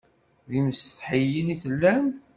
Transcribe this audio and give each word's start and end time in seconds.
D 0.49 0.51
imsetḥiyen 0.59 1.53
i 1.53 1.55
tellam? 1.61 2.05